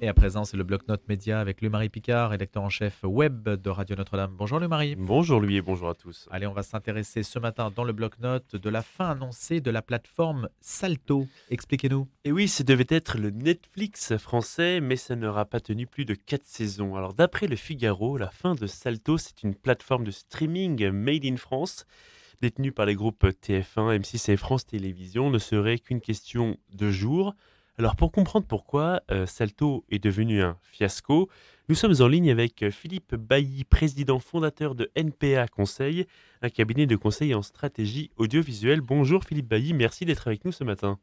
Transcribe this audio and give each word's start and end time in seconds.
Et 0.00 0.08
à 0.08 0.12
présent, 0.12 0.44
c'est 0.44 0.56
le 0.56 0.64
bloc-notes 0.64 1.08
média 1.08 1.40
avec 1.40 1.62
le 1.62 1.70
Marie 1.70 1.88
Picard, 1.88 2.30
rédacteur 2.30 2.62
en 2.62 2.68
chef 2.68 3.00
web 3.04 3.48
de 3.48 3.70
Radio 3.70 3.96
Notre-Dame. 3.96 4.34
Bonjour 4.36 4.58
le 4.58 4.68
Marie. 4.68 4.96
Bonjour 4.96 5.40
lui 5.40 5.56
et 5.56 5.62
bonjour 5.62 5.88
à 5.88 5.94
tous. 5.94 6.28
Allez, 6.30 6.46
on 6.46 6.52
va 6.52 6.62
s'intéresser 6.62 7.22
ce 7.22 7.38
matin 7.38 7.72
dans 7.74 7.84
le 7.84 7.92
bloc-notes 7.92 8.56
de 8.56 8.70
la 8.70 8.82
fin 8.82 9.10
annoncée 9.10 9.60
de 9.60 9.70
la 9.70 9.80
plateforme 9.80 10.48
Salto. 10.60 11.26
Expliquez-nous. 11.48 12.06
Et 12.24 12.32
oui, 12.32 12.48
ce 12.48 12.62
devait 12.62 12.86
être 12.88 13.16
le 13.16 13.30
Netflix 13.30 14.16
français, 14.16 14.80
mais 14.80 14.96
ça 14.96 15.16
n'aura 15.16 15.46
pas 15.46 15.60
tenu 15.60 15.86
plus 15.86 16.04
de 16.04 16.14
4 16.14 16.42
saisons. 16.44 16.96
Alors 16.96 17.14
d'après 17.14 17.46
le 17.46 17.56
Figaro, 17.56 18.18
la 18.18 18.30
fin 18.30 18.54
de 18.54 18.66
Salto, 18.66 19.16
c'est 19.16 19.42
une 19.42 19.54
plateforme 19.54 20.04
de 20.04 20.10
streaming 20.10 20.90
made 20.90 21.24
in 21.24 21.36
France 21.36 21.86
détenue 22.42 22.72
par 22.72 22.84
les 22.84 22.94
groupes 22.94 23.24
TF1, 23.24 24.00
M6 24.00 24.32
et 24.32 24.36
France 24.36 24.66
Télévisions, 24.66 25.30
ne 25.30 25.38
serait 25.38 25.78
qu'une 25.78 26.02
question 26.02 26.58
de 26.74 26.90
jours. 26.90 27.34
Alors 27.76 27.96
pour 27.96 28.12
comprendre 28.12 28.46
pourquoi 28.46 29.00
euh, 29.10 29.26
Salto 29.26 29.84
est 29.90 29.98
devenu 29.98 30.42
un 30.42 30.56
fiasco, 30.62 31.28
nous 31.68 31.74
sommes 31.74 31.94
en 31.98 32.06
ligne 32.06 32.30
avec 32.30 32.62
euh, 32.62 32.70
Philippe 32.70 33.16
Bailly, 33.16 33.64
président 33.64 34.20
fondateur 34.20 34.76
de 34.76 34.92
NPA 34.94 35.48
Conseil, 35.48 36.06
un 36.40 36.50
cabinet 36.50 36.86
de 36.86 36.94
conseil 36.94 37.34
en 37.34 37.42
stratégie 37.42 38.12
audiovisuelle. 38.16 38.80
Bonjour 38.80 39.24
Philippe 39.24 39.48
Bailly, 39.48 39.74
merci 39.74 40.04
d'être 40.04 40.28
avec 40.28 40.44
nous 40.44 40.52
ce 40.52 40.62
matin. 40.62 41.00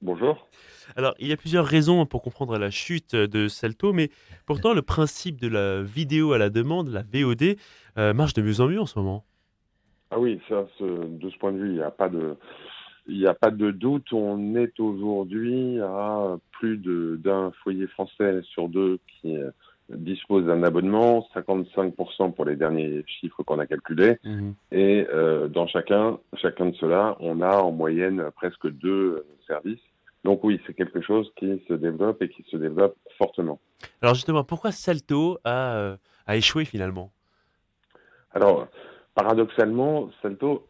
Bonjour. 0.00 0.48
Alors, 0.96 1.14
il 1.18 1.28
y 1.28 1.32
a 1.32 1.36
plusieurs 1.36 1.66
raisons 1.66 2.06
pour 2.06 2.22
comprendre 2.22 2.56
la 2.56 2.70
chute 2.70 3.14
de 3.14 3.48
Salto, 3.48 3.92
mais 3.92 4.08
pourtant 4.46 4.72
le 4.72 4.80
principe 4.80 5.38
de 5.38 5.48
la 5.48 5.82
vidéo 5.82 6.32
à 6.32 6.38
la 6.38 6.48
demande, 6.48 6.88
la 6.88 7.02
VOD, 7.02 7.56
euh, 7.98 8.14
marche 8.14 8.32
de 8.32 8.40
mieux 8.40 8.62
en 8.62 8.68
mieux 8.68 8.80
en 8.80 8.86
ce 8.86 8.98
moment. 8.98 9.26
Ah 10.10 10.18
oui, 10.18 10.40
ça, 10.48 10.66
de 10.80 11.30
ce 11.30 11.36
point 11.36 11.52
de 11.52 11.58
vue, 11.58 11.68
il 11.68 11.74
n'y 11.74 11.82
a 11.82 11.90
pas 11.90 12.08
de, 12.08 12.38
il 13.10 13.18
n'y 13.18 13.26
a 13.26 13.34
pas 13.34 13.50
de 13.50 13.70
doute, 13.70 14.12
on 14.12 14.54
est 14.54 14.78
aujourd'hui 14.78 15.80
à 15.80 16.36
plus 16.52 16.78
d'un 16.78 17.50
foyer 17.62 17.86
français 17.88 18.40
sur 18.42 18.68
deux 18.68 18.98
qui 19.08 19.36
euh, 19.36 19.50
dispose 19.88 20.46
d'un 20.46 20.62
abonnement, 20.62 21.26
55% 21.34 22.32
pour 22.32 22.44
les 22.44 22.56
derniers 22.56 23.04
chiffres 23.06 23.42
qu'on 23.42 23.58
a 23.58 23.66
calculés. 23.66 24.18
Mhm. 24.24 24.54
Et 24.70 25.06
euh, 25.12 25.48
dans 25.48 25.66
chacun, 25.66 26.18
chacun 26.34 26.66
de 26.66 26.76
ceux-là, 26.76 27.16
on 27.20 27.40
a 27.40 27.56
en 27.56 27.72
moyenne 27.72 28.30
presque 28.36 28.70
deux 28.70 29.26
services. 29.46 29.80
Donc 30.24 30.44
oui, 30.44 30.60
c'est 30.66 30.74
quelque 30.74 31.00
chose 31.00 31.30
qui 31.36 31.62
se 31.66 31.74
développe 31.74 32.22
et 32.22 32.28
qui 32.28 32.44
se 32.50 32.56
développe 32.56 32.96
fortement. 33.18 33.58
Alors 34.02 34.14
justement, 34.14 34.44
pourquoi 34.44 34.70
Salto 34.70 35.38
a, 35.44 35.76
euh, 35.76 35.96
a 36.26 36.36
échoué 36.36 36.64
finalement? 36.64 37.10
Alors, 38.32 38.68
paradoxalement, 39.14 40.10
Salto 40.22 40.69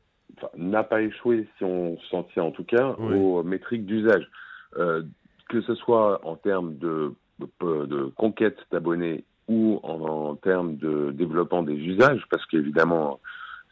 n'a 0.56 0.83
pas 0.83 1.03
échoué, 1.03 1.48
si 1.59 1.64
on 1.64 1.98
s'en 2.11 2.25
tient 2.25 2.45
en 2.45 2.50
tout 2.50 2.64
cas, 2.64 2.89
aux 2.98 3.42
métriques 3.42 3.86
d'usage. 3.86 4.28
Euh, 4.77 5.03
que 5.48 5.61
ce 5.62 5.75
soit 5.75 6.25
en 6.25 6.37
termes 6.37 6.77
de, 6.77 7.12
de, 7.61 8.05
conquête 8.17 8.59
d'abonnés 8.70 9.25
ou 9.48 9.81
en, 9.83 10.37
termes 10.37 10.77
de 10.77 11.11
développement 11.11 11.64
des 11.64 11.75
usages, 11.75 12.25
parce 12.31 12.47
qu'évidemment, 12.47 13.19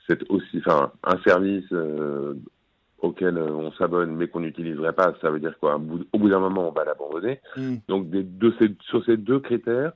c'est 0.09 0.29
aussi 0.29 0.59
enfin, 0.59 0.91
un 1.05 1.19
service 1.23 1.71
euh, 1.71 2.35
auquel 3.01 3.39
on 3.39 3.71
s'abonne 3.73 4.17
mais 4.17 4.27
qu'on 4.27 4.41
n'utiliserait 4.41 4.93
pas, 4.93 5.15
ça 5.21 5.31
veut 5.31 5.39
dire 5.39 5.57
quoi? 5.61 5.77
Au 5.77 6.19
bout 6.19 6.29
d'un 6.29 6.41
moment, 6.41 6.69
on 6.69 6.73
va 6.73 6.85
l'abandonner. 6.85 7.41
Mm. 7.57 7.77
Donc, 7.87 8.11
des, 8.11 8.25
de 8.25 8.53
ces, 8.59 8.75
sur 8.81 9.05
ces 9.05 9.17
deux 9.17 9.39
critères, 9.39 9.93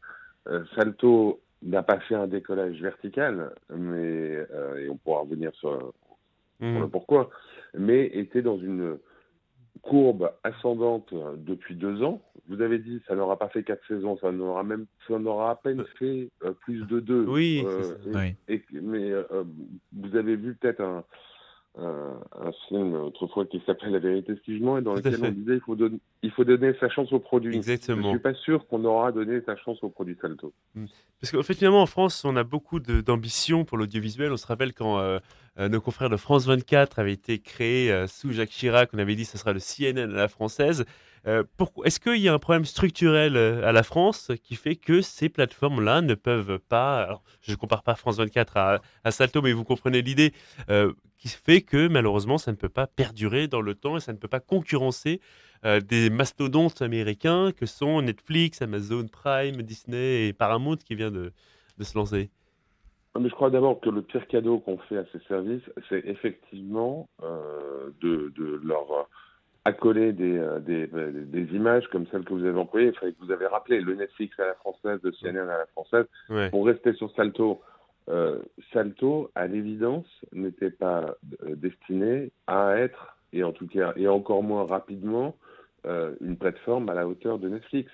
euh, 0.47 0.63
Salto 0.77 1.41
n'a 1.65 1.83
pas 1.83 1.99
fait 1.99 2.15
un 2.15 2.29
décollage 2.29 2.81
vertical, 2.81 3.51
mais 3.77 4.47
et 4.79 4.89
on 4.89 4.97
pourra 4.99 5.23
revenir 5.23 5.51
sur, 5.55 5.93
Mmh. 6.61 6.89
pourquoi, 6.91 7.31
mais 7.77 8.07
était 8.07 8.43
dans 8.43 8.59
une 8.59 8.99
courbe 9.83 10.31
ascendante 10.45 11.13
depuis 11.37 11.75
deux 11.75 12.03
ans. 12.03 12.23
Vous 12.49 12.61
avez 12.61 12.79
dit 12.79 13.01
ça 13.07 13.15
n'aura 13.15 13.39
pas 13.39 13.49
fait 13.49 13.63
quatre 13.63 13.87
saisons, 13.87 14.17
ça 14.19 14.31
n'aura 14.33 14.63
même 14.63 14.87
ça 15.09 15.19
n'aura 15.19 15.51
à 15.51 15.57
peine 15.57 15.85
fait 15.99 16.31
euh, 16.45 16.53
plus 16.53 16.87
de 16.87 17.01
deux. 17.01 17.25
Oui, 17.27 17.65
euh, 17.67 17.95
mais 18.73 19.11
euh, 19.11 19.45
vous 19.93 20.17
avez 20.17 20.37
vu 20.37 20.55
peut-être 20.55 20.81
un, 20.81 21.05
un, 21.79 22.53
film 22.69 22.95
autrefois 22.95 23.47
qui 23.47 23.63
s'appelait 23.65 23.91
La 23.91 23.99
vérité 23.99 24.35
si 24.45 24.57
et 24.57 24.61
dans 24.61 24.95
lequel 24.95 25.17
on 25.23 25.31
disait 25.31 25.55
il 25.55 25.61
faut, 25.61 25.75
donner, 25.75 25.99
il 26.23 26.31
faut 26.31 26.45
donner 26.45 26.75
sa 26.81 26.89
chance 26.91 27.13
au 27.13 27.19
produit. 27.19 27.57
Exactement. 27.57 28.03
Je 28.03 28.07
ne 28.09 28.13
suis 28.13 28.19
pas 28.19 28.35
sûr 28.35 28.67
qu'on 28.67 28.85
aura 28.85 29.11
donné 29.13 29.41
sa 29.47 29.57
chance 29.57 29.83
au 29.83 29.89
produit 29.89 30.17
Salto. 30.21 30.53
Mmh. 30.75 30.85
Parce 31.21 31.33
qu'en 31.33 31.43
fait, 31.43 31.55
finalement, 31.55 31.83
en 31.83 31.87
France, 31.87 32.25
on 32.25 32.37
a 32.37 32.45
beaucoup 32.45 32.81
d'ambition 32.81 33.65
pour 33.65 33.79
l'audiovisuel. 33.79 34.33
On 34.33 34.37
se 34.37 34.47
rappelle 34.47 34.75
quand 34.75 34.99
euh, 34.99 35.19
euh, 35.59 35.69
nos 35.69 35.81
confrères 35.81 36.11
de 36.11 36.17
France 36.17 36.47
24 36.47 36.99
avaient 36.99 37.13
été 37.13 37.39
créés 37.39 37.93
euh, 37.93 38.07
sous 38.07 38.33
Jacques 38.33 38.51
Chirac, 38.51 38.91
on 38.93 38.99
avait 38.99 39.15
dit 39.15 39.23
que 39.23 39.31
ce 39.31 39.39
sera 39.39 39.53
le 39.53 39.61
CNN 39.61 40.11
à 40.11 40.17
la 40.17 40.29
française. 40.29 40.85
Est-ce 41.25 42.01
qu'il 42.01 42.17
y 42.17 42.29
a 42.29 42.35
un 42.35 42.39
problème 42.39 42.65
structurel 42.65 43.37
à 43.37 43.73
la 43.73 43.83
France 43.83 44.33
qui 44.43 44.57
fait 44.57 44.77
que 44.77 45.01
ces 45.01 45.29
plateformes-là 45.29 46.03
ne 46.03 46.15
peuvent 46.15 46.59
pas, 46.59 47.03
alors, 47.03 47.23
je 47.43 47.53
ne 47.53 47.57
compare 47.57 47.83
pas 47.83 47.95
France 47.95 48.19
24 48.19 48.81
à, 49.05 49.11
Salto, 49.11 49.41
mais 49.41 49.53
vous 49.53 49.65
comprenez 49.65 50.03
l'idée, 50.03 50.33
qui 51.23 51.29
fait 51.29 51.61
que 51.61 51.87
malheureusement 51.87 52.37
ça 52.37 52.51
ne 52.51 52.57
peut 52.57 52.69
pas 52.69 52.89
perdurer 52.89 53.47
dans 53.47 53.61
le 53.61 53.77
temps 53.77 53.97
et 53.97 54.01
ça 54.01 54.13
ne 54.13 54.19
peut 54.19 54.27
pas 54.27 54.41
concurrencer 54.41 55.21
euh, 55.65 55.79
des 55.79 56.11
mastodontes 56.11 56.83
américains 56.83 57.53
que 57.53 57.67
sont 57.67 58.03
Netflix, 58.03 58.61
Amazon 58.61 59.07
Prime, 59.07 59.63
Disney 59.63 60.27
et 60.27 60.33
Paramount 60.33 60.75
qui 60.75 60.97
vient 60.97 61.13
de, 61.13 61.33
se 61.79 61.97
lancer. 61.97 62.31
Mais 63.19 63.29
je 63.29 63.35
crois 63.35 63.51
d'abord 63.51 63.81
que 63.81 63.89
le 63.89 64.03
pire 64.03 64.27
cadeau 64.27 64.59
qu'on 64.59 64.79
fait 64.79 64.97
à 64.97 65.05
ces 65.13 65.21
services, 65.29 65.63
c'est 65.89 66.03
effectivement 66.07 67.09
euh, 67.23 67.91
de, 68.01 68.61
leur 68.65 69.09
accoler 69.65 70.13
des, 70.13 70.37
euh, 70.39 70.59
des, 70.59 70.87
des, 70.87 71.55
images 71.55 71.87
comme 71.89 72.07
celles 72.09 72.25
que 72.25 72.33
vous 72.33 72.45
avez 72.45 72.59
employées, 72.59 72.93
que 72.93 73.07
vous 73.21 73.31
avez 73.31 73.47
rappelé, 73.47 73.81
le 73.81 73.95
Netflix 73.95 74.39
à 74.41 74.47
la 74.47 74.55
française, 74.55 74.99
le 75.03 75.13
CNN 75.13 75.49
à 75.49 75.59
la 75.59 75.67
française. 75.67 76.07
Pour 76.51 76.67
rester 76.67 76.93
sur 76.95 77.11
Salto, 77.15 77.61
euh, 78.09 78.41
Salto, 78.73 79.31
à 79.35 79.47
l'évidence, 79.47 80.07
n'était 80.33 80.71
pas 80.71 81.17
euh, 81.45 81.55
destiné 81.55 82.33
à 82.47 82.77
être, 82.77 83.17
et 83.33 83.45
en 83.45 83.53
tout 83.53 83.69
cas, 83.69 83.93
et 83.97 84.09
encore 84.09 84.43
moins 84.43 84.67
rapidement, 84.67 85.37
euh, 85.87 86.15
une 86.21 86.37
plateforme 86.37 86.89
à 86.89 86.95
la 86.95 87.07
hauteur 87.07 87.39
de 87.39 87.49
Netflix. 87.49 87.91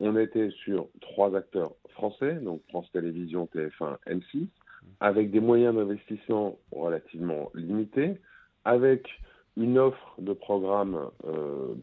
On 0.00 0.16
était 0.16 0.50
sur 0.50 0.88
trois 1.00 1.34
acteurs 1.34 1.72
français, 1.90 2.34
donc 2.34 2.60
France 2.68 2.90
Télévisions, 2.92 3.48
TF1, 3.54 3.96
M6, 4.06 4.46
avec 5.00 5.30
des 5.30 5.40
moyens 5.40 5.74
d'investissement 5.74 6.58
relativement 6.70 7.50
limités, 7.54 8.20
avec 8.64 9.08
une 9.56 9.78
offre 9.78 10.14
de 10.18 10.32
programmes, 10.32 10.98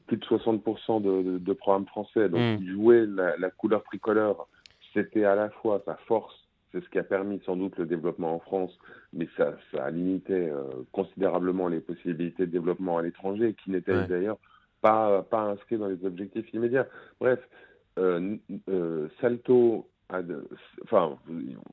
plus 0.07 0.17
de 0.17 0.25
60% 0.25 1.01
de, 1.01 1.39
de, 1.39 1.53
programmes 1.53 1.87
français, 1.87 2.29
donc 2.29 2.59
mmh. 2.59 2.65
jouer 2.71 3.05
la, 3.07 3.35
la 3.37 3.49
couleur 3.49 3.83
tricolore, 3.83 4.47
c'était 4.93 5.25
à 5.25 5.35
la 5.35 5.49
fois 5.49 5.81
sa 5.85 5.95
force 6.07 6.43
c'est 6.73 6.83
ce 6.83 6.89
qui 6.89 6.97
a 6.97 7.03
permis 7.03 7.39
sans 7.45 7.55
doute 7.55 7.77
le 7.77 7.85
développement 7.85 8.35
en 8.35 8.39
France, 8.39 8.77
mais 9.13 9.27
ça, 9.37 9.55
ça 9.71 9.85
a 9.85 9.91
limité 9.91 10.33
euh, 10.33 10.63
considérablement 10.91 11.67
les 11.67 11.79
possibilités 11.79 12.47
de 12.47 12.51
développement 12.51 12.97
à 12.97 13.03
l'étranger, 13.03 13.55
qui 13.63 13.69
n'étaient 13.69 14.07
d'ailleurs 14.07 14.39
pas, 14.81 15.21
pas 15.23 15.41
inscrits 15.41 15.77
dans 15.77 15.87
les 15.87 16.03
objectifs 16.03 16.51
immédiats. 16.51 16.87
Bref, 17.19 17.39
euh, 17.99 18.35
euh, 18.69 19.07
Salto, 19.21 19.87
enfin, 20.83 21.17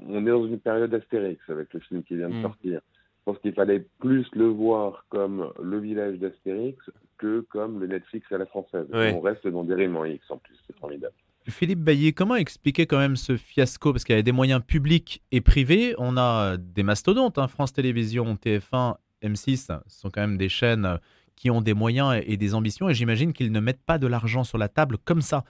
on 0.06 0.26
est 0.26 0.30
dans 0.30 0.46
une 0.46 0.60
période 0.60 0.90
d'Astérix 0.90 1.40
avec 1.48 1.72
le 1.72 1.80
film 1.80 2.02
qui 2.02 2.16
vient 2.16 2.28
de 2.28 2.34
mm. 2.34 2.42
sortir. 2.42 2.80
Je 3.20 3.32
pense 3.32 3.38
qu'il 3.38 3.52
fallait 3.52 3.86
plus 3.98 4.26
le 4.32 4.46
voir 4.46 5.04
comme 5.10 5.52
le 5.62 5.78
village 5.78 6.18
d'Astérix 6.18 6.78
que 7.18 7.40
comme 7.50 7.78
le 7.78 7.86
Netflix 7.86 8.26
à 8.32 8.38
la 8.38 8.46
française. 8.46 8.86
On 8.92 9.20
reste 9.20 9.46
dans 9.46 9.62
des 9.62 9.74
Raymond 9.74 10.06
X 10.06 10.30
en 10.30 10.38
plus, 10.38 10.56
c'est 10.66 10.76
formidable. 10.78 11.14
Philippe 11.48 11.80
Bailly, 11.80 12.14
comment 12.14 12.36
expliquer 12.36 12.86
quand 12.86 12.98
même 12.98 13.16
ce 13.16 13.36
fiasco? 13.36 13.92
Parce 13.92 14.04
qu'il 14.04 14.14
y 14.14 14.18
a 14.18 14.22
des 14.22 14.32
moyens 14.32 14.62
publics 14.66 15.22
et 15.32 15.40
privés. 15.40 15.94
On 15.98 16.16
a 16.16 16.56
des 16.56 16.82
mastodontes, 16.82 17.38
hein. 17.38 17.48
France 17.48 17.72
Télévisions, 17.72 18.34
TF1, 18.34 18.96
M6, 19.22 19.56
ce 19.56 20.00
sont 20.00 20.10
quand 20.10 20.20
même 20.20 20.36
des 20.36 20.48
chaînes 20.48 20.98
qui 21.36 21.50
ont 21.50 21.60
des 21.60 21.74
moyens 21.74 22.22
et 22.26 22.36
des 22.36 22.54
ambitions. 22.54 22.88
Et 22.88 22.94
j'imagine 22.94 23.32
qu'ils 23.32 23.52
ne 23.52 23.60
mettent 23.60 23.82
pas 23.84 23.98
de 23.98 24.06
l'argent 24.06 24.44
sur 24.44 24.58
la 24.58 24.68
table 24.68 24.98
comme 25.04 25.22
ça. 25.22 25.44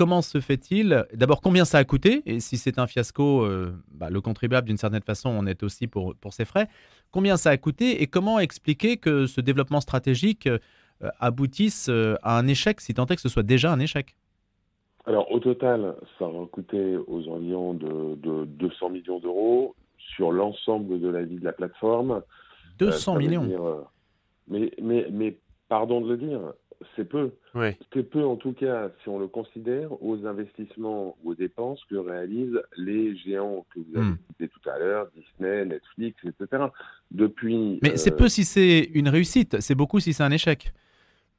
Comment 0.00 0.22
se 0.22 0.40
fait-il? 0.40 1.04
D'abord, 1.12 1.42
combien 1.42 1.66
ça 1.66 1.76
a 1.76 1.84
coûté? 1.84 2.22
Et 2.24 2.40
si 2.40 2.56
c'est 2.56 2.78
un 2.78 2.86
fiasco, 2.86 3.44
euh, 3.44 3.74
bah, 3.90 4.08
le 4.08 4.22
contribuable, 4.22 4.66
d'une 4.66 4.78
certaine 4.78 5.02
façon, 5.02 5.28
on 5.28 5.44
est 5.44 5.62
aussi 5.62 5.88
pour, 5.88 6.14
pour 6.14 6.32
ses 6.32 6.46
frais. 6.46 6.68
Combien 7.10 7.36
ça 7.36 7.50
a 7.50 7.58
coûté? 7.58 8.00
Et 8.00 8.06
comment 8.06 8.38
expliquer 8.40 8.96
que 8.96 9.26
ce 9.26 9.42
développement 9.42 9.82
stratégique 9.82 10.46
euh, 10.46 10.58
aboutisse 11.18 11.90
euh, 11.90 12.14
à 12.22 12.38
un 12.38 12.46
échec, 12.46 12.80
si 12.80 12.94
tant 12.94 13.04
est 13.04 13.16
que 13.16 13.20
ce 13.20 13.28
soit 13.28 13.42
déjà 13.42 13.70
un 13.74 13.78
échec? 13.78 14.16
Alors, 15.04 15.30
au 15.30 15.38
total, 15.38 15.94
ça 16.18 16.26
va 16.26 16.46
coûter 16.50 16.96
aux 16.96 17.28
environs 17.28 17.74
de, 17.74 18.46
200 18.46 18.88
millions 18.88 19.18
d'euros 19.18 19.74
sur 19.98 20.32
l'ensemble 20.32 20.98
de 20.98 21.08
la 21.08 21.24
vie 21.24 21.38
de 21.38 21.44
la 21.44 21.52
plateforme. 21.52 22.22
200 22.78 23.16
euh, 23.16 23.18
millions. 23.18 23.84
mais, 24.48 24.72
mais, 24.80 25.08
mais, 25.12 25.36
pardon 25.68 26.00
de 26.00 26.08
le 26.08 26.16
dire, 26.16 26.40
c'est 26.96 27.08
peu. 27.08 27.32
C'est 27.92 28.08
peu, 28.08 28.24
en 28.24 28.36
tout 28.36 28.52
cas, 28.52 28.90
si 29.02 29.08
on 29.08 29.18
le 29.18 29.28
considère, 29.28 30.02
aux 30.02 30.26
investissements, 30.26 31.16
aux 31.24 31.34
dépenses 31.34 31.82
que 31.90 31.96
réalisent 31.96 32.60
les 32.76 33.16
géants 33.16 33.66
que 33.74 33.80
vous 33.80 33.96
avez 33.96 34.06
hmm. 34.06 34.18
cités 34.28 34.48
tout 34.48 34.68
à 34.68 34.78
l'heure, 34.78 35.08
Disney, 35.14 35.64
Netflix, 35.66 36.18
etc. 36.24 36.64
Depuis. 37.10 37.78
Mais 37.82 37.96
c'est 37.96 38.12
euh, 38.12 38.16
peu 38.16 38.28
si 38.28 38.44
c'est 38.44 38.90
une 38.94 39.08
réussite, 39.08 39.60
c'est 39.60 39.74
beaucoup 39.74 40.00
si 40.00 40.12
c'est 40.12 40.22
un 40.22 40.30
échec. 40.30 40.72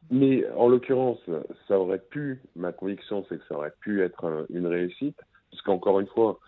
Mais 0.10 0.46
en 0.58 0.68
l'occurrence, 0.68 1.20
ça 1.68 1.80
aurait 1.80 2.02
pu, 2.10 2.42
ma 2.56 2.72
conviction, 2.72 3.26
c'est 3.30 3.38
que 3.38 3.46
ça 3.48 3.56
aurait 3.56 3.74
pu 3.80 4.02
être 4.02 4.46
une 4.50 4.68
réussite, 4.68 5.18
parce 5.50 5.62
qu'encore 5.64 6.00
une 6.00 6.08
fois, 6.08 6.40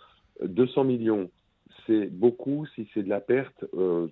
200 0.44 0.84
millions, 0.84 1.30
c'est 1.88 2.07
beaucoup 2.07 2.66
si 2.75 2.90
c'est 2.94 3.04
de 3.04 3.10
la 3.10 3.22
perte, 3.22 3.63
euh, 3.74 4.07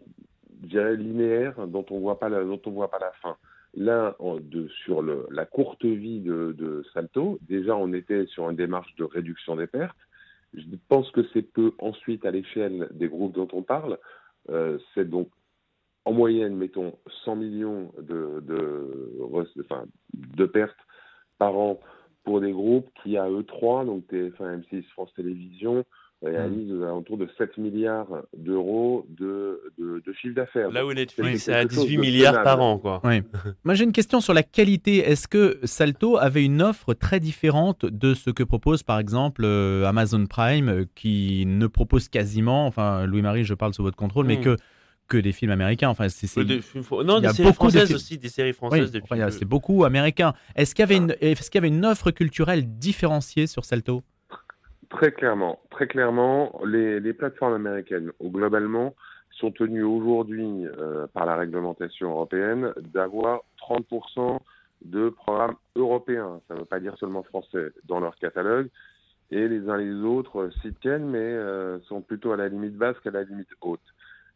je 0.63 0.67
dirais, 0.67 0.95
linéaire, 0.95 1.67
dont 1.67 1.85
on 1.89 1.99
voit 1.99 2.19
pas 2.19 2.29
la, 2.29 2.43
dont 2.43 2.61
on 2.65 2.71
voit 2.71 2.89
pas 2.89 2.99
la 2.99 3.11
fin. 3.21 3.35
De, 3.73 4.67
sur 4.83 5.01
la 5.01 5.45
courte 5.45 5.85
vie 5.85 6.19
de, 6.19 6.83
Salto, 6.93 7.39
déjà, 7.47 7.75
on 7.75 7.93
était 7.93 8.25
sur 8.27 8.49
une 8.49 8.57
démarche 8.57 8.93
de 8.95 9.05
réduction 9.05 9.55
des 9.55 9.67
pertes. 9.67 9.97
Je 10.53 10.63
pense 10.89 11.09
que 11.11 11.21
c'est 11.31 11.41
peu 11.41 11.71
ensuite 11.79 12.25
à 12.25 12.31
l'échelle 12.31 12.89
des 12.91 13.07
groupes 13.07 13.33
dont 13.33 13.47
on 13.53 13.63
parle. 13.63 13.97
Euh, 14.49 14.77
c'est 14.93 15.09
donc 15.09 15.29
en 16.03 16.11
moyenne, 16.11 16.55
mettons, 16.55 16.97
100 17.23 17.35
millions 17.37 17.93
de, 17.97 18.43
de 20.35 20.45
pertes 20.45 20.75
par 21.37 21.55
an 21.57 21.79
pour 22.23 22.41
des 22.41 22.51
groupes 22.51 22.89
qui, 23.01 23.17
à 23.17 23.29
eux 23.29 23.43
trois, 23.43 23.85
donc 23.85 24.05
TF1, 24.11 24.63
M6, 24.63 24.83
France 24.89 25.13
Télévisions, 25.15 25.85
réalise 26.21 26.71
mmh. 26.71 26.83
autour 26.83 27.17
de 27.17 27.27
7 27.37 27.57
milliards 27.57 28.23
d'euros 28.37 29.05
de, 29.09 29.61
de, 29.77 30.01
de, 30.05 30.13
chiffre 30.13 30.35
d'affaires. 30.35 30.69
Là 30.71 30.85
où 30.85 30.93
Netflix 30.93 31.47
est 31.47 31.53
à 31.53 31.65
18 31.65 31.97
milliards 31.97 32.43
par 32.43 32.61
an. 32.61 32.77
Quoi. 32.77 33.01
Oui. 33.03 33.21
Moi 33.63 33.73
j'ai 33.73 33.83
une 33.83 33.91
question 33.91 34.21
sur 34.21 34.33
la 34.33 34.43
qualité. 34.43 34.97
Est-ce 34.97 35.27
que 35.27 35.59
Salto 35.63 36.17
avait 36.17 36.43
une 36.43 36.61
offre 36.61 36.93
très 36.93 37.19
différente 37.19 37.85
de 37.85 38.13
ce 38.13 38.29
que 38.29 38.43
propose 38.43 38.83
par 38.83 38.99
exemple 38.99 39.43
euh, 39.45 39.85
Amazon 39.85 40.25
Prime 40.25 40.69
euh, 40.69 40.85
qui 40.95 41.45
ne 41.47 41.67
propose 41.67 42.07
quasiment, 42.07 42.67
enfin 42.67 43.05
Louis-Marie 43.05 43.43
je 43.43 43.53
parle 43.53 43.73
sous 43.73 43.83
votre 43.83 43.97
contrôle, 43.97 44.25
mais 44.25 44.37
mmh. 44.37 44.41
que 44.41 44.57
que 45.11 45.17
des 45.17 45.33
films 45.33 45.51
américains. 45.51 45.89
Enfin, 45.89 46.07
c'est, 46.07 46.43
des 46.45 46.61
films... 46.61 46.85
Non, 47.03 47.19
il 47.19 47.23
y 47.23 47.27
a 47.27 47.31
des 47.31 47.35
séries 47.35 47.53
françaises 47.53 47.93
aussi, 47.93 48.17
des 48.17 48.29
séries 48.29 48.53
françaises 48.53 48.91
oui, 48.93 49.01
enfin, 49.03 49.29
C'est 49.29 49.45
beaucoup 49.45 49.83
américain. 49.83 50.33
Est-ce 50.55 50.73
qu'il 50.73 50.83
y 50.83 50.85
avait 50.85 50.95
une, 50.95 51.15
est-ce 51.19 51.51
qu'il 51.51 51.59
y 51.59 51.63
avait 51.63 51.67
une 51.67 51.85
offre 51.85 52.11
culturelle 52.11 52.77
différenciée 52.77 53.45
sur 53.45 53.65
Salto? 53.65 54.03
Très 54.91 55.11
clairement, 55.13 55.59
très 55.71 55.87
clairement, 55.87 56.61
les, 56.65 56.99
les 56.99 57.13
plateformes 57.13 57.53
américaines, 57.53 58.11
globalement, 58.21 58.93
sont 59.31 59.51
tenues 59.51 59.83
aujourd'hui 59.83 60.65
euh, 60.65 61.07
par 61.13 61.25
la 61.25 61.35
réglementation 61.35 62.11
européenne 62.11 62.73
d'avoir 62.93 63.41
30% 63.69 64.39
de 64.83 65.09
programmes 65.09 65.55
européens. 65.75 66.41
Ça 66.47 66.55
ne 66.55 66.59
veut 66.59 66.65
pas 66.65 66.79
dire 66.79 66.95
seulement 66.99 67.23
français 67.23 67.71
dans 67.85 67.99
leur 67.99 68.15
catalogue. 68.17 68.67
Et 69.31 69.47
les 69.47 69.69
uns 69.69 69.77
les 69.77 69.93
autres 70.03 70.49
s'y 70.61 70.73
tiennent, 70.73 71.09
mais 71.09 71.19
euh, 71.19 71.79
sont 71.81 72.01
plutôt 72.01 72.33
à 72.33 72.37
la 72.37 72.49
limite 72.49 72.75
basse 72.75 72.99
qu'à 73.01 73.11
la 73.11 73.23
limite 73.23 73.47
haute. 73.61 73.79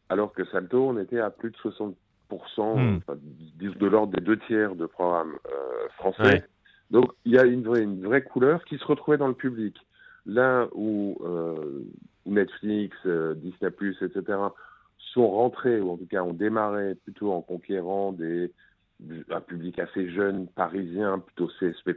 Alors 0.08 0.32
que 0.32 0.46
Salto, 0.46 0.88
on 0.88 0.98
était 0.98 1.20
à 1.20 1.32
plus 1.32 1.52
de 1.52 1.58
60%, 1.58 1.94
hmm. 2.30 3.00
de 3.58 3.88
l'ordre 3.88 4.14
des 4.16 4.24
deux 4.24 4.38
tiers 4.40 4.76
de 4.76 4.86
programmes 4.86 5.36
euh, 5.48 5.90
français. 5.98 6.46
Donc 6.92 7.12
il 7.26 7.34
y 7.34 7.38
a 7.38 7.44
une 7.44 7.64
vraie, 7.64 7.82
une 7.82 8.06
vraie 8.06 8.22
couleur 8.22 8.64
qui 8.64 8.78
se 8.78 8.86
retrouvait 8.86 9.18
dans 9.18 9.28
le 9.28 9.34
public. 9.34 9.76
Là 10.26 10.68
où 10.74 11.18
euh, 11.22 11.84
Netflix, 12.26 12.96
euh, 13.06 13.36
Disney+, 13.36 13.70
etc., 14.02 14.40
sont 14.98 15.30
rentrés, 15.30 15.80
ou 15.80 15.92
en 15.92 15.98
tout 15.98 16.08
cas 16.08 16.24
ont 16.24 16.34
démarré 16.34 16.96
plutôt 16.96 17.32
en 17.32 17.42
conquérant 17.42 18.12
des, 18.12 18.52
un 19.30 19.42
public 19.42 19.80
assez 19.80 20.10
jeune, 20.10 20.48
parisien, 20.48 21.20
plutôt 21.20 21.50
CSP+, 21.60 21.96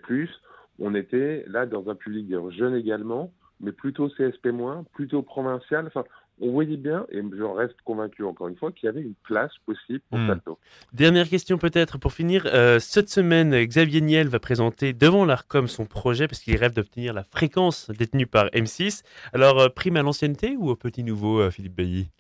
on 0.79 0.95
était 0.95 1.45
là 1.49 1.67
dans 1.67 1.89
un 1.89 1.95
public 1.95 2.33
jeune 2.51 2.75
également, 2.75 3.33
mais 3.61 3.73
plutôt 3.73 4.09
CSP-, 4.09 4.85
plutôt 4.93 5.23
provincial. 5.23 5.91
On 6.41 6.51
voyait 6.53 6.77
bien, 6.77 7.07
et 7.11 7.21
je 7.21 7.43
reste 7.43 7.77
convaincu 7.85 8.25
encore 8.25 8.49
une 8.49 8.57
fois, 8.57 8.73
qu'il 8.73 8.87
y 8.87 8.89
avait 8.89 9.03
une 9.03 9.15
place 9.25 9.53
possible 9.67 10.01
pour. 10.11 10.19
Salto. 10.27 10.59
Dernière 10.93 11.29
question 11.29 11.59
peut-être 11.59 11.99
pour 11.99 12.13
finir. 12.13 12.47
Euh, 12.47 12.79
cette 12.79 13.09
semaine, 13.09 13.55
Xavier 13.65 14.01
Niel 14.01 14.29
va 14.29 14.39
présenter 14.39 14.93
devant 14.93 15.25
l'ARCOM 15.25 15.69
son 15.69 15.87
projet 15.87 16.29
parce 16.29 16.41
qu'il 16.41 16.57
rêve 16.57 16.75
d'obtenir 16.75 17.13
la 17.13 17.23
fréquence 17.23 17.91
détenue 17.91 18.27
par 18.27 18.47
M6. 18.47 19.03
Alors, 19.33 19.61
euh, 19.61 19.69
prime 19.69 19.97
à 19.97 20.03
l'ancienneté 20.03 20.57
ou 20.57 20.71
au 20.71 20.77
petit 20.77 21.05
nouveau, 21.05 21.41
euh, 21.41 21.51
Philippe 21.51 21.77
Bailly? 21.77 22.11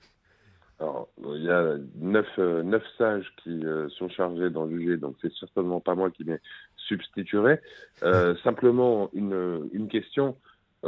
Alors, 0.80 1.08
il 1.34 1.42
y 1.42 1.50
a 1.50 1.76
neuf, 1.96 2.38
neuf 2.38 2.84
sages 2.96 3.26
qui 3.42 3.64
sont 3.96 4.08
chargés 4.08 4.48
d'en 4.48 4.68
juger, 4.68 4.96
donc 4.96 5.16
c'est 5.20 5.32
certainement 5.32 5.80
pas 5.80 5.96
moi 5.96 6.08
qui 6.12 6.24
m'y 6.24 6.36
substituerai. 6.76 7.60
simplement, 8.44 9.10
une, 9.12 9.68
une 9.72 9.88
question. 9.88 10.36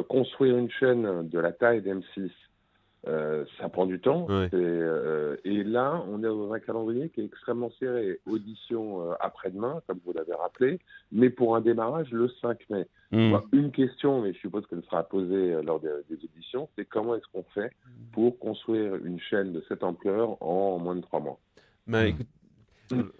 construire 0.08 0.56
une 0.56 0.70
chaîne 0.70 1.28
de 1.28 1.38
la 1.40 1.50
taille 1.50 1.80
d'M6 1.80 2.30
euh, 3.06 3.44
ça 3.58 3.68
prend 3.68 3.86
du 3.86 3.98
temps. 3.98 4.26
Euh, 4.30 5.36
et 5.44 5.64
là, 5.64 6.04
on 6.08 6.18
est 6.18 6.26
dans 6.26 6.52
un 6.52 6.60
calendrier 6.60 7.08
qui 7.08 7.22
est 7.22 7.24
extrêmement 7.24 7.70
serré. 7.78 8.20
Audition 8.26 9.10
euh, 9.10 9.14
après-demain, 9.20 9.80
comme 9.86 10.00
vous 10.04 10.12
l'avez 10.12 10.34
rappelé, 10.34 10.80
mais 11.10 11.30
pour 11.30 11.56
un 11.56 11.60
démarrage 11.60 12.10
le 12.10 12.28
5 12.40 12.58
mai. 12.70 12.86
Hmm. 13.12 13.38
une 13.52 13.72
question, 13.72 14.22
mais 14.22 14.32
je 14.34 14.38
suppose 14.38 14.64
qu'elle 14.68 14.84
sera 14.84 15.02
posée 15.02 15.60
lors 15.64 15.80
des, 15.80 15.90
auditions, 16.12 16.68
c'est 16.76 16.84
comment 16.84 17.16
est-ce 17.16 17.26
qu'on 17.32 17.42
fait 17.54 17.72
pour 18.12 18.38
construire 18.38 18.94
une 19.04 19.18
chaîne 19.18 19.52
de 19.52 19.64
cette 19.66 19.82
ampleur 19.82 20.40
en 20.40 20.78
moins 20.78 20.94
de 20.94 21.00
trois 21.00 21.18
mois? 21.18 21.40
Bah, 21.88 22.06
écoute, 22.06 22.28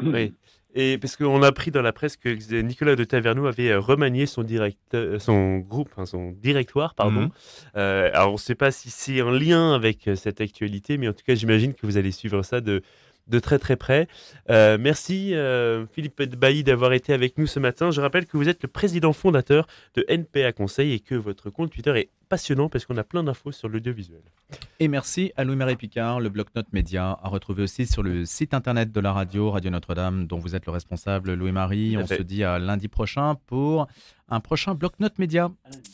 oui. 0.01 0.33
Et 0.75 0.99
parce 0.99 1.17
qu'on 1.17 1.43
a 1.43 1.49
appris 1.49 1.71
dans 1.71 1.83
la 1.83 1.93
presse 1.93 2.17
que 2.17 2.61
Nicolas 2.61 2.95
de 2.95 3.03
Taverneau 3.05 3.47
avait 3.47 3.71
euh, 3.71 3.81
remanié 3.81 4.27
son, 4.27 4.47
euh, 4.95 5.19
son 5.19 5.59
groupe, 5.59 5.91
son 6.05 6.31
directoire, 6.33 6.95
pardon. 6.95 7.23
Mhm. 7.23 7.31
Euh, 7.77 8.11
alors 8.13 8.31
on 8.31 8.35
ne 8.35 8.39
sait 8.39 8.55
pas 8.55 8.71
si 8.71 8.91
c'est 8.91 9.21
en 9.21 9.31
lien 9.31 9.75
avec 9.75 10.09
cette 10.15 10.41
actualité, 10.41 10.97
mais 10.97 11.09
en 11.09 11.13
tout 11.13 11.25
cas 11.27 11.35
j'imagine 11.35 11.75
que 11.75 11.87
vous 11.87 11.97
allez 11.97 12.13
suivre 12.13 12.43
ça 12.43 12.61
de, 12.61 12.83
de 13.29 13.39
très 13.39 13.59
très 13.59 13.77
près. 13.77 14.09
Euh, 14.51 14.77
merci 14.79 15.35
euh, 15.35 15.87
Philippe 15.93 16.23
Bailly 16.23 16.65
d'avoir 16.65 16.93
été 16.93 17.13
avec 17.13 17.39
nous 17.39 17.47
ce 17.47 17.61
matin. 17.61 17.91
Je 17.91 18.01
rappelle 18.01 18.27
que 18.27 18.37
vous 18.37 18.49
êtes 18.49 18.63
le 18.63 18.69
président 18.69 19.13
fondateur 19.13 19.67
de 19.95 20.05
NPA 20.09 20.53
Conseil 20.53 20.93
et 20.93 21.01
que 21.01 21.15
votre 21.15 21.51
compte 21.51 21.71
Twitter 21.71 21.97
est 21.97 22.11
passionnant 22.29 22.69
parce 22.69 22.85
qu'on 22.87 22.97
a 22.97 23.05
plein 23.05 23.25
d'infos 23.25 23.53
sur 23.53 23.69
l'audiovisuel. 23.69 24.23
Et 24.79 24.89
merci 24.89 25.33
à 25.37 25.45
Louis-Marie 25.45 25.77
Picard, 25.77 26.21
le 26.21 26.29
bloc-notes 26.29 26.73
média, 26.73 27.19
à 27.23 27.29
retrouver 27.29 27.63
aussi 27.63 27.87
sur 27.87 28.03
le 28.03 28.25
site 28.25 28.55
internet 28.55 28.93
de 28.93 29.01
la 29.01 29.13
radio, 29.13 29.51
Radio 29.51 29.71
Notre-Dame, 29.71 30.27
dont 30.27 30.39
vous 30.39 30.55
êtes 30.55 30.67
le 30.67 30.73
responsable, 30.73 31.35
Louis-Marie. 31.35 31.97
On 31.97 32.07
se 32.07 32.23
dit 32.23 32.45
à 32.45 32.59
lundi 32.59 32.89
prochain 32.89 33.37
pour 33.47 33.87
un 34.29 34.41
prochain 34.41 34.75
bloc-notes 34.75 35.19
média. 35.19 35.51